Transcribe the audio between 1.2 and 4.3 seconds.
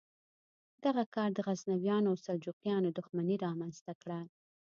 د غزنویانو او سلجوقیانو دښمني رامنځته کړه.